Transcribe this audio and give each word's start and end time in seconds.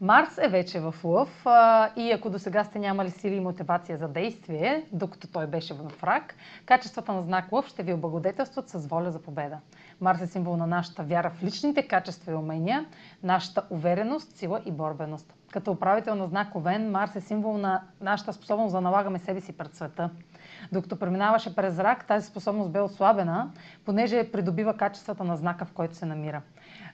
Марс 0.00 0.38
е 0.38 0.48
вече 0.48 0.80
в 0.80 0.94
Лъв 1.04 1.42
а, 1.44 1.90
и 1.96 2.12
ако 2.12 2.30
до 2.30 2.38
сега 2.38 2.64
сте 2.64 2.78
нямали 2.78 3.10
сили 3.10 3.34
и 3.34 3.40
мотивация 3.40 3.98
за 3.98 4.08
действие, 4.08 4.84
докато 4.92 5.28
той 5.28 5.46
беше 5.46 5.74
в 5.74 6.04
рак, 6.04 6.34
качествата 6.66 7.12
на 7.12 7.22
знак 7.22 7.52
Лъв 7.52 7.66
ще 7.66 7.82
ви 7.82 7.92
облагодетелстват 7.92 8.68
с 8.68 8.86
воля 8.86 9.10
за 9.10 9.22
победа. 9.22 9.58
Марс 10.00 10.20
е 10.20 10.26
символ 10.26 10.56
на 10.56 10.66
нашата 10.66 11.02
вяра 11.02 11.30
в 11.30 11.42
личните 11.42 11.88
качества 11.88 12.32
и 12.32 12.34
умения, 12.34 12.86
нашата 13.22 13.62
увереност, 13.70 14.36
сила 14.36 14.62
и 14.66 14.72
борбеност. 14.72 15.34
Като 15.52 15.72
управител 15.72 16.14
на 16.14 16.26
знак 16.26 16.54
Овен, 16.54 16.90
Марс 16.90 17.16
е 17.16 17.20
символ 17.20 17.58
на 17.58 17.82
нашата 18.00 18.32
способност 18.32 18.72
да 18.72 18.80
налагаме 18.80 19.18
себе 19.18 19.40
си 19.40 19.52
пред 19.52 19.74
света. 19.74 20.10
Докато 20.72 20.98
преминаваше 20.98 21.56
през 21.56 21.78
рак, 21.78 22.06
тази 22.06 22.26
способност 22.26 22.70
бе 22.70 22.80
ослабена, 22.80 23.50
понеже 23.84 24.30
придобива 24.32 24.76
качествата 24.76 25.24
на 25.24 25.36
знака, 25.36 25.64
в 25.64 25.72
който 25.72 25.94
се 25.94 26.06
намира. 26.06 26.42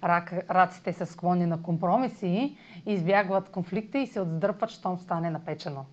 Рак, 0.05 0.33
раците 0.51 0.93
са 0.93 1.07
склонни 1.07 1.47
на 1.47 1.63
компромиси, 1.63 2.57
избягват 2.87 3.49
конфликта 3.49 3.99
и 3.99 4.07
се 4.07 4.21
отдръпват, 4.21 4.71
щом 4.71 4.99
стане 4.99 5.31
напечено. 5.31 5.85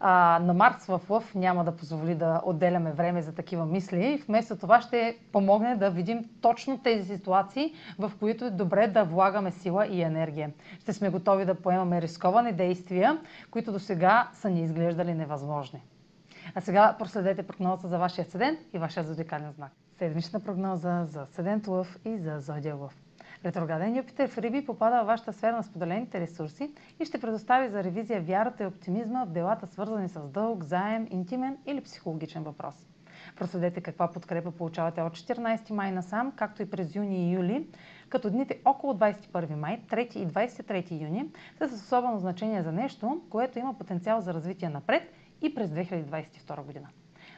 А, 0.00 0.38
на 0.42 0.54
Марс 0.54 0.86
в 0.86 1.00
Лъв 1.10 1.34
няма 1.34 1.64
да 1.64 1.76
позволи 1.76 2.14
да 2.14 2.40
отделяме 2.44 2.92
време 2.92 3.22
за 3.22 3.34
такива 3.34 3.66
мисли. 3.66 4.22
Вместо 4.28 4.56
това 4.56 4.80
ще 4.80 5.18
помогне 5.32 5.76
да 5.76 5.90
видим 5.90 6.24
точно 6.40 6.78
тези 6.78 7.16
ситуации, 7.16 7.74
в 7.98 8.12
които 8.18 8.44
е 8.44 8.50
добре 8.50 8.86
да 8.86 9.04
влагаме 9.04 9.50
сила 9.50 9.86
и 9.86 10.02
енергия. 10.02 10.50
Ще 10.80 10.92
сме 10.92 11.10
готови 11.10 11.44
да 11.44 11.54
поемаме 11.54 12.02
рисковани 12.02 12.52
действия, 12.52 13.18
които 13.50 13.72
до 13.72 13.78
сега 13.78 14.28
са 14.32 14.50
ни 14.50 14.62
изглеждали 14.62 15.14
невъзможни. 15.14 15.82
А 16.54 16.60
сега 16.60 16.96
проследете 16.98 17.42
прогнозата 17.42 17.88
за 17.88 17.98
вашия 17.98 18.24
седент 18.24 18.58
и 18.72 18.78
вашия 18.78 19.04
зодиакален 19.04 19.52
знак. 19.52 19.72
Седмична 19.98 20.40
прогноза 20.40 21.04
за 21.04 21.26
седент 21.26 21.66
Лъв 21.66 21.98
и 22.04 22.18
за 22.18 22.40
зодия 22.40 22.74
Лъв. 22.74 23.07
Ретрограден 23.44 23.96
Юпитер 23.96 24.28
в 24.28 24.38
Риби 24.38 24.66
попада 24.66 24.96
във 24.96 25.06
вашата 25.06 25.32
сфера 25.32 25.56
на 25.56 25.62
споделените 25.62 26.20
ресурси 26.20 26.70
и 27.00 27.04
ще 27.04 27.20
предостави 27.20 27.68
за 27.68 27.84
ревизия 27.84 28.20
вярата 28.20 28.62
и 28.64 28.66
оптимизма 28.66 29.24
в 29.24 29.30
делата 29.30 29.66
свързани 29.66 30.08
с 30.08 30.28
дълг, 30.28 30.64
заем, 30.64 31.06
интимен 31.10 31.56
или 31.66 31.80
психологичен 31.80 32.42
въпрос. 32.42 32.74
Проследете 33.36 33.80
каква 33.80 34.12
подкрепа 34.12 34.50
получавате 34.50 35.02
от 35.02 35.12
14 35.12 35.70
май 35.70 35.92
насам, 35.92 36.32
както 36.36 36.62
и 36.62 36.70
през 36.70 36.94
юни 36.94 37.30
и 37.30 37.34
юли, 37.34 37.68
като 38.08 38.30
дните 38.30 38.60
около 38.64 38.94
21 38.94 39.54
май, 39.54 39.82
3 39.90 40.16
и 40.16 40.28
23 40.28 41.02
юни 41.02 41.30
са 41.58 41.68
с 41.68 41.82
особено 41.82 42.18
значение 42.18 42.62
за 42.62 42.72
нещо, 42.72 43.20
което 43.30 43.58
има 43.58 43.78
потенциал 43.78 44.20
за 44.20 44.34
развитие 44.34 44.68
напред 44.68 45.12
и 45.42 45.54
през 45.54 45.70
2022 45.70 46.62
година. 46.62 46.88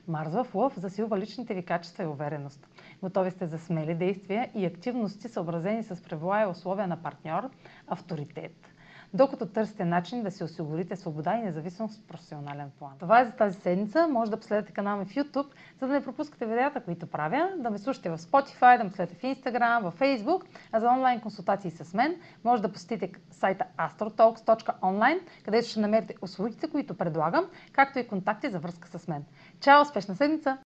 Марс 0.08 0.32
в 0.32 0.46
Лъв 0.54 0.78
засилва 0.78 1.18
личните 1.18 1.54
ви 1.54 1.64
качества 1.64 2.04
и 2.04 2.06
увереност. 2.06 2.68
Готови 3.02 3.30
сте 3.30 3.46
за 3.46 3.58
смели 3.58 3.94
действия 3.94 4.50
и 4.54 4.66
активности, 4.66 5.28
съобразени 5.28 5.82
с 5.82 6.02
правила 6.02 6.42
и 6.42 6.46
условия 6.46 6.86
на 6.88 7.02
партньор, 7.02 7.50
авторитет, 7.88 8.74
докато 9.14 9.46
търсите 9.46 9.84
начин 9.84 10.22
да 10.22 10.30
си 10.30 10.44
осигурите 10.44 10.96
свобода 10.96 11.34
и 11.34 11.42
независимост 11.42 12.00
в 12.00 12.06
професионален 12.06 12.70
план. 12.78 12.92
Това 12.98 13.20
е 13.20 13.24
за 13.24 13.32
тази 13.32 13.60
седмица. 13.60 14.08
Може 14.08 14.30
да 14.30 14.36
последвате 14.36 14.72
канала 14.72 14.96
ми 14.96 15.04
в 15.04 15.14
YouTube, 15.14 15.46
за 15.80 15.86
да 15.86 15.92
не 15.92 16.04
пропускате 16.04 16.46
видеята, 16.46 16.80
които 16.80 17.06
правя, 17.06 17.50
да 17.58 17.70
ме 17.70 17.78
слушате 17.78 18.10
в 18.10 18.18
Spotify, 18.18 18.78
да 18.78 18.84
ме 18.84 18.90
следите 18.90 19.14
в 19.14 19.22
Instagram, 19.22 19.90
в 19.90 19.98
Facebook, 19.98 20.42
а 20.72 20.80
за 20.80 20.88
онлайн 20.88 21.20
консултации 21.20 21.70
с 21.70 21.94
мен 21.94 22.16
може 22.44 22.62
да 22.62 22.72
посетите 22.72 23.12
сайта 23.30 23.64
astrotalks.online, 23.78 25.20
където 25.44 25.68
ще 25.68 25.80
намерите 25.80 26.14
услугите, 26.22 26.70
които 26.70 26.94
предлагам, 26.94 27.44
както 27.72 27.98
и 27.98 28.08
контакти 28.08 28.50
за 28.50 28.58
връзка 28.58 28.98
с 28.98 29.08
мен. 29.08 29.24
Чао! 29.60 29.82
Успешна 29.82 30.16
седмица! 30.16 30.58